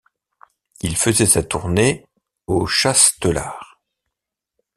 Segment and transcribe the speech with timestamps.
[0.81, 2.07] Il faisait sa tournée
[2.47, 3.79] au Chastelar.